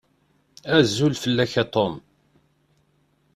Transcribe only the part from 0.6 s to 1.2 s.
Azul